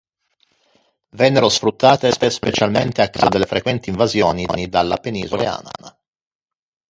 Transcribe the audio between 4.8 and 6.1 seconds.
penisola Coreana.